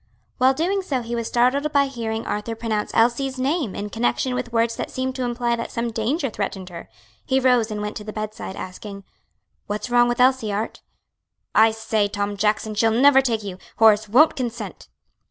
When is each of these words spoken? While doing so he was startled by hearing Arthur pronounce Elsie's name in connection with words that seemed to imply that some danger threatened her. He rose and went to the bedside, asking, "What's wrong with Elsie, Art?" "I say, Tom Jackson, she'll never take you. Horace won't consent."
While 0.39 0.55
doing 0.55 0.81
so 0.81 1.03
he 1.03 1.13
was 1.15 1.27
startled 1.27 1.71
by 1.71 1.85
hearing 1.85 2.25
Arthur 2.25 2.55
pronounce 2.55 2.89
Elsie's 2.95 3.37
name 3.37 3.75
in 3.75 3.91
connection 3.91 4.33
with 4.33 4.51
words 4.51 4.75
that 4.77 4.89
seemed 4.89 5.15
to 5.17 5.23
imply 5.23 5.55
that 5.55 5.69
some 5.69 5.91
danger 5.91 6.27
threatened 6.31 6.69
her. 6.69 6.89
He 7.23 7.39
rose 7.39 7.69
and 7.69 7.83
went 7.83 7.97
to 7.97 8.03
the 8.03 8.11
bedside, 8.11 8.55
asking, 8.55 9.03
"What's 9.67 9.91
wrong 9.91 10.07
with 10.07 10.19
Elsie, 10.19 10.51
Art?" 10.51 10.81
"I 11.53 11.69
say, 11.69 12.07
Tom 12.07 12.35
Jackson, 12.35 12.73
she'll 12.73 12.89
never 12.89 13.21
take 13.21 13.43
you. 13.43 13.59
Horace 13.77 14.09
won't 14.09 14.35
consent." 14.35 14.89